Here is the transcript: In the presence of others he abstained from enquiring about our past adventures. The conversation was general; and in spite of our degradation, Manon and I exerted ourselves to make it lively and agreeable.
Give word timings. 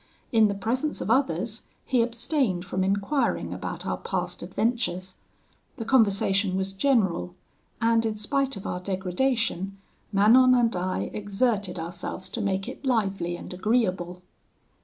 In 0.31 0.47
the 0.47 0.55
presence 0.55 0.99
of 0.99 1.11
others 1.11 1.67
he 1.85 2.01
abstained 2.01 2.65
from 2.65 2.83
enquiring 2.83 3.53
about 3.53 3.85
our 3.85 3.97
past 3.99 4.41
adventures. 4.41 5.17
The 5.77 5.85
conversation 5.85 6.57
was 6.57 6.73
general; 6.73 7.35
and 7.79 8.03
in 8.03 8.15
spite 8.15 8.57
of 8.57 8.65
our 8.65 8.79
degradation, 8.79 9.77
Manon 10.11 10.55
and 10.55 10.75
I 10.75 11.11
exerted 11.13 11.77
ourselves 11.77 12.29
to 12.29 12.41
make 12.41 12.67
it 12.67 12.83
lively 12.83 13.35
and 13.37 13.53
agreeable. 13.53 14.23